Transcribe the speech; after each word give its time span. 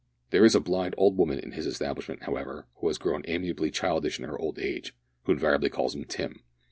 There 0.31 0.43
is 0.45 0.55
a 0.55 0.59
blind 0.59 0.95
old 0.97 1.15
woman 1.15 1.37
in 1.37 1.51
his 1.51 1.67
establishment, 1.67 2.23
however, 2.23 2.65
who 2.77 2.87
has 2.87 2.97
grown 2.97 3.21
amiably 3.27 3.69
childish 3.69 4.17
in 4.17 4.25
her 4.25 4.35
old 4.39 4.57
age, 4.57 4.95
who 5.25 5.31
invariably 5.33 5.69
calls 5.69 5.93
him 5.93 6.05
Tim. 6.05 6.41